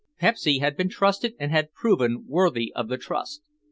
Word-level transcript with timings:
Pepsy 0.19 0.57
had 0.57 0.75
been 0.75 0.89
trusted 0.89 1.35
and 1.39 1.51
had 1.51 1.73
proven 1.73 2.25
worthy 2.27 2.73
of 2.75 2.87
the 2.87 2.97
trust. 2.97 3.43